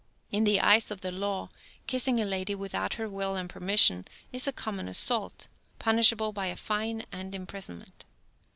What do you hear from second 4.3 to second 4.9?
is a common